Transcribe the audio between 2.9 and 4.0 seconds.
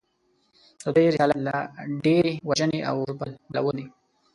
اوربلول دي